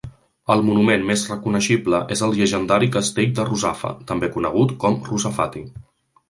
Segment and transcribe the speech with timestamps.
[0.51, 5.65] El monument més reconeixible és el llegendari Castell de Rozafa, també conegut com Rozafati.